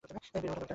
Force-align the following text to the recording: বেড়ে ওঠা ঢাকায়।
বেড়ে 0.03 0.17
ওঠা 0.17 0.39
ঢাকায়। 0.43 0.69